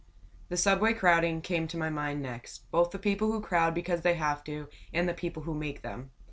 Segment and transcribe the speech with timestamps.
[0.49, 4.15] The subway crowding came to my mind next; both the people who crowd because they
[4.15, 6.09] have to, and the people who make them.